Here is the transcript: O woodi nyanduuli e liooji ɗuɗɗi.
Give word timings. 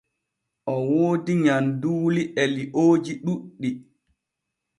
O 0.73 0.75
woodi 0.89 1.33
nyanduuli 1.43 2.21
e 2.41 2.43
liooji 2.53 3.13
ɗuɗɗi. 3.25 3.69